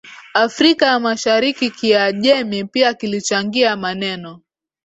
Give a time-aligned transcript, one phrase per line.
[0.33, 4.41] Afrika ya Mashariki Kiajemi pia kilichangia maneno